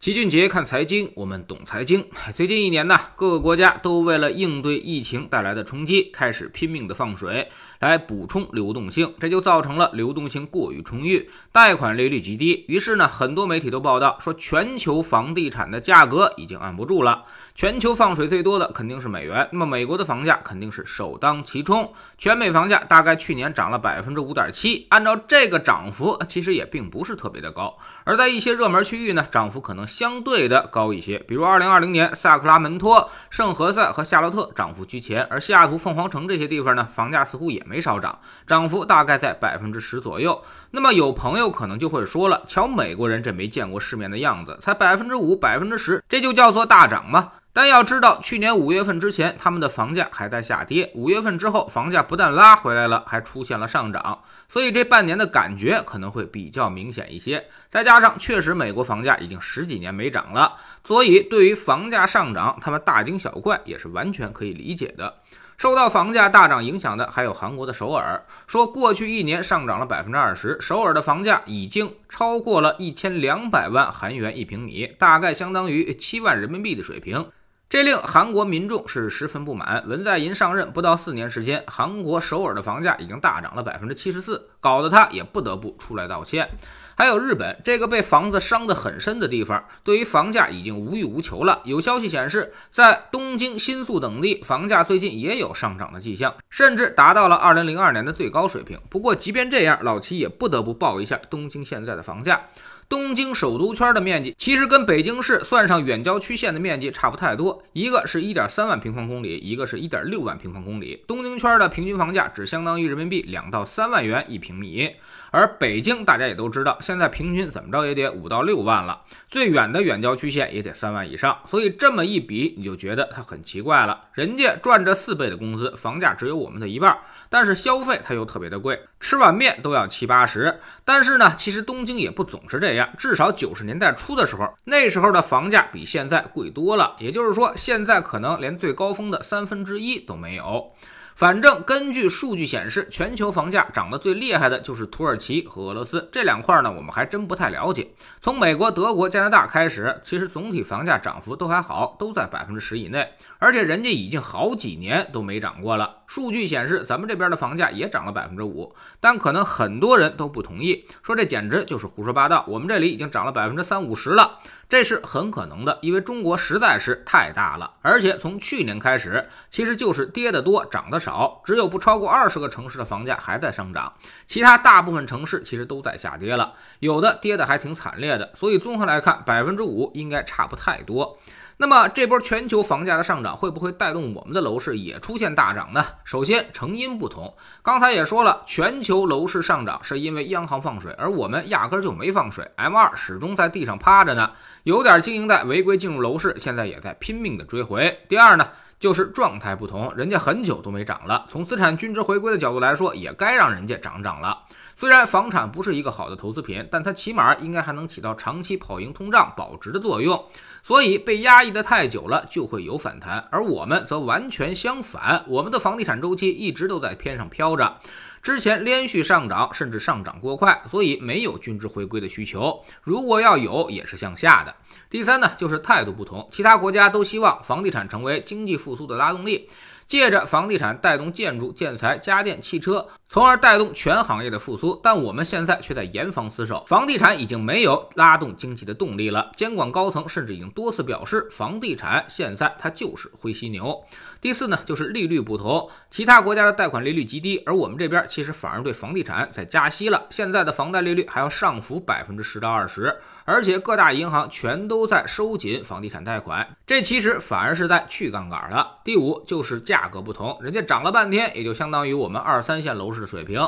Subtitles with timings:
[0.00, 2.02] 齐俊杰看财经，我们懂财经。
[2.34, 7.50] 最近一年呢，各个国家都为了应对疫情带来的冲击，开始拼命的放水
[7.80, 12.64] 来补充流动性，这就造成了流动性过于充裕，贷款利率极低。
[12.68, 17.24] 于是呢，很多媒体都报道说，全球房地产的价格已经按不住了。
[17.56, 21.92] 全球放水最多的肯定是美元，那么美国的房价肯定是首当其冲。
[22.16, 27.76] 全美房价大概去年涨了百分之五点七，按照这个涨幅，其实也并不是特别的高。
[28.04, 29.80] 而在一些热门区域呢，涨幅可能。
[29.90, 40.42] 相对的高一些，比如二零二零年萨克拉门托、圣何塞和夏洛特涨幅居前，而西雅图、凤凰城这些地方呢，房价似乎也没少涨，涨幅大概在百分之十左右。
[40.72, 47.34] 那么有朋友可能就会说了，瞧美国人这没见过世面的样子，才百分之五、百分之十，这就叫做大涨吗？
[47.52, 54.20] 但要知道，去年五月份之前，他们的房价还在下跌；五月份之后，房价不但拉回来了，还出现了上涨。
[54.48, 57.44] 所以这半年的感觉可能会比较明显一些。
[57.68, 65.12] 再加上，确实美国房价已经十几年没涨了，所以对于房价上涨，他们大惊小怪也是完全可以理解的。
[65.60, 77.28] 受到房价大涨影响的还有韩国的首尔，说过去一年上涨了百分之二十，首尔的房价已经超过了一千两百万韩元一平米，大概相当于七万人民币的水平。
[77.70, 79.84] 这令韩国民众是十分不满。
[79.86, 86.50] 文在寅上任不到四年时间，韩国首尔的房价已经大涨了百分之七十四，搞得他也不得不出来道歉。
[86.96, 91.60] 还有日本这个被房子伤得很深的地方，对于房价已经无欲无求了。
[91.62, 98.80] 有消息显示，在东京、新宿等地，房价最近也有上涨的迹象，甚至达到了二零零二年的最高水平。
[98.90, 102.48] 不过，即便这样，老齐也不得不报一下东京现在的房价。
[102.90, 111.04] 东京首都圈的面积其实跟北京市算上远郊区县的面积差不太多，一个是一点三万平方公里，一个是一点六万平方公里。
[111.06, 114.90] 东京圈的平均房价只相当于人民币两到三万元一平米，
[115.30, 121.38] 而北京大家也都知道，现在平均怎么着也得五到六万了，最远的远郊区县也得三万以上。
[121.46, 124.06] 所以这么一比，你就觉得它很奇怪了。
[124.12, 130.60] 人家赚着四倍的工资，房价只有我们的一半，但是消费它又特别的贵，吃碗面都要七八十。
[130.84, 132.88] 但是呢，其实东京也不总是这样。
[132.98, 136.96] 至少九十年代初的时候，那时候的房价比现在贵多了。
[136.98, 140.72] 也就是说，现在可能连最高峰的三分之一都没有。
[141.14, 147.90] 反正根据数据显示，全球房价涨得最厉害的就是土耳其和俄罗斯这两块呢，我们还真不太了解。
[148.20, 155.96] 从美国、德国、加拿大开始，其实总体房价涨幅都还好，都在百分之十以内，而且人家已经好几年都没涨过了。
[156.06, 162.44] 数据显示，咱们这边的房价也涨了百分之五，但可能很多人都不同意，说这简直就是胡说八道。
[162.48, 164.38] 我们这里已经涨了百分之三五十了。
[164.68, 171.09] 这是很可能的，因为中国实在是太大了，而且从去年开始，其实就是跌得多，涨得少，
[171.44, 173.92] 只有不超过二十个城市的房价还在上涨，
[174.26, 181.18] 其他大部分城市其实都在下跌了，有的跌得还挺惨烈的，所以综合来看，百分之五应该差不太多。
[181.62, 185.84] 那么这波全球房价的上涨会不会带动我们的楼市也出现大涨呢？
[186.04, 194.30] 首先成因不同，刚才也说了，全球楼市上涨是因为央行放水，而我们压根儿就没放水，M 二始终在地上趴着呢。
[194.62, 198.00] 有点经营贷违规进入楼市，现在也在拼命的追回。
[198.08, 198.48] 第二呢，
[198.80, 204.46] 就是状态不同，人家很久都没涨了，从资产均值回归的角度来说，也该让人家涨涨了。
[204.74, 210.24] 虽然房产不是一个好的投资品，但它起码应该还能起到长期跑赢通胀、保值的作用。
[210.62, 213.28] 所以被压抑的太久了，就会有反弹。
[213.30, 217.76] 而我们则完全相反，我们的房地产周期一直都在天上飘着，
[218.22, 222.62] 之前连续上涨，甚至上涨过快，所以没有均值回归的需求。
[222.82, 224.54] 如果要有，也是向下的。
[224.88, 229.48] 第三呢，就是态度不同，其他国家都希望房地产成为经济复苏的拉动力。
[229.86, 234.78] 借着房地产带动建筑、建材、家电、汽车，从而带动全行业的复苏。
[234.80, 239.32] 但我们现在却在严防死守，房地产已经没有拉动经济的动力了。
[239.34, 243.82] 监管高层甚至已经多次表示，房地产现在它就是灰犀牛。
[244.20, 250.06] 第四呢，就是利率不同，其他国家的贷款利率极低，而我们这边其实反而对房地产在加息了。
[250.08, 258.78] 现在的房贷利率还要上浮百分之十到二十，而且各大银行全都在收紧房地产贷款，这其实反而是在去杠杆了。
[258.82, 259.90] 第五就是价。
[259.90, 263.40] 格不同，人家涨了半天，也就相当于我们二三线楼市水平，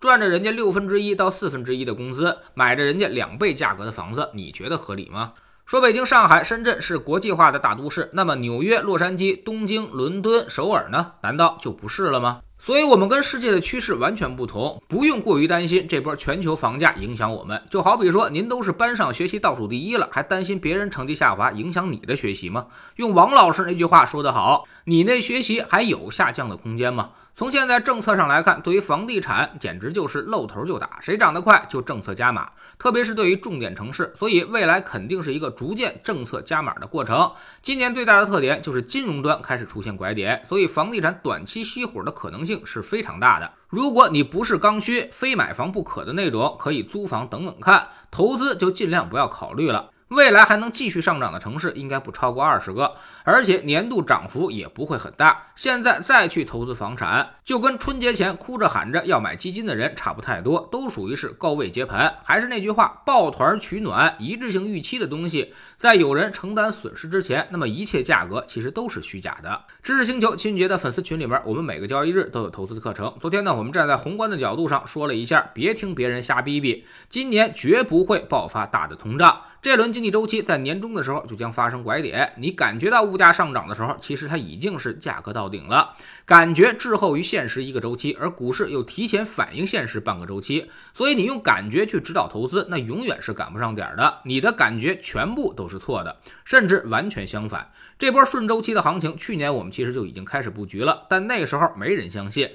[0.00, 5.34] 赚着人家六分之一到四分之一的工资，买着人家两倍价格的房子，你觉得合理吗？
[5.70, 11.12] 说北京、上海、深圳是国际化的大都市，那么纽约、洛杉矶、东京、伦敦、首尔呢？
[11.22, 12.40] 难道就不是了吗？
[12.62, 17.60] 所以，我们跟世界的趋势完全不同，不用过于担心这波全球房价影响我们。
[17.70, 22.66] 就好比说，您都是班上学习倒数第一了，还担心别人成绩下滑影响你的学习吗？
[22.96, 27.12] 用王老师那句话说得好，你那学习还有下降的空间吗？
[27.34, 37.30] 从现在政策上来看，对于房地产简直就是露头就打，谁涨得快就政策加码，特别是对于重点城市，所以未来肯定是一个逐渐政策加码的过程。
[37.62, 43.52] 今年最大的特点就是金融端开始出现拐点，所以房地产短期熄火的可能性是非常大的。
[43.68, 49.90] 如果你不是刚需、非买房不可的那种，可以租房等等看，投资就尽量不要考虑了。
[50.10, 55.52] 未来还能继续上涨的城市应该不超过二十个，而且年度涨幅也不会很大。
[55.54, 62.12] 现在再去投资房产，就跟春节前哭着喊着要买基金的人差不太多，都属于是高位接盘。
[62.24, 69.62] 还是那句话，抱团取暖、一致性预期的东西，在有人承担损失之前，那么一切价格其实都是虚假的。
[69.80, 73.14] 知识星球秦俊杰的粉丝群里面，我们每个交易日都有投资的课程。
[73.20, 79.42] 昨天呢，我们站在宏观的角度上说了一下，别听别人瞎逼逼，今年绝不会爆发大的通胀。
[79.62, 85.90] 这轮经济周期在年终的时候就将发生拐点，你感觉到物价上涨的时候，其实它已经是价格到顶了，
[86.24, 96.16] 感觉滞后于现实一个周期，而股市又提前反映现实半个周期，所以你用感觉去指导投资，那永远是赶不上点的，你的感觉全部都是错的，
[96.46, 97.70] 甚至完全相反。
[97.98, 102.48] 这波顺周期的行情，去年我们其实就已经开始布局了，但那时候没人相信。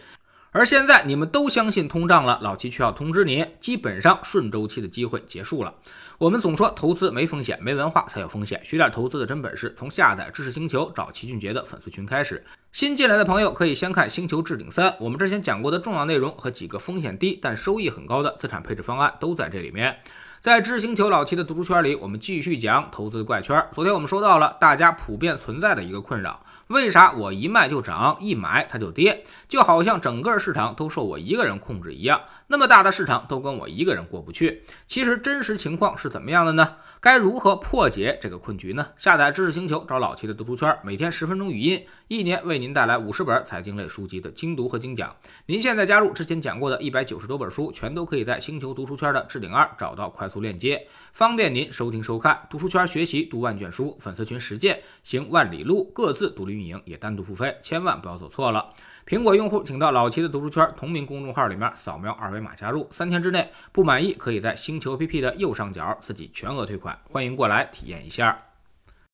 [0.57, 5.75] 而现在你们都相信通胀了，老齐却要通知你，基本上顺周期的机会结束了。
[6.17, 8.61] 我们总说投资没风险，没文化才有风险。
[8.63, 12.41] 学点投资的真本事，从下载知识星球找齐俊杰的粉丝群开始。
[12.71, 19.97] 新进来的朋友可以先看《星球置顶三》，我们之前讲过的重要内容和几个风险低但收益很高的资产配置方案都在这里面。
[20.39, 23.61] 在知识星球老齐的读书圈里，我们继续讲投资怪圈。
[23.73, 26.44] 昨天我们说到了大家普遍存在的一个困扰。
[26.67, 29.23] 为啥我一卖就涨，一买它就跌？
[29.47, 34.63] 就好像整个市场都受我一个人控制一样，那么大的市场都跟我一个人过不去。
[34.87, 36.77] 其实真实情况是怎么样的呢？
[36.99, 38.87] 该如何破解这个困局呢？
[38.97, 45.15] 下载知识星球，找老齐的读书圈，每天十分钟语音，一年为您带来五十本财经类书籍的精读和精讲。
[45.47, 52.47] 您现在加入之前讲过的一百九十多本书，全都可以在星球读书圈的置顶二找到快速链接，方便您收听收看。
[52.47, 58.71] 读书圈学习读万卷书，粉丝群实践行万里路，各自独立运营也单独付费，千万不要走错了。
[59.07, 68.37] 苹果用户请到老齐的读书圈同名公众号里面扫描二维码加入，三天之内不满意可以在星球 APP 的右上角自己全额退款，欢迎过来体验一下。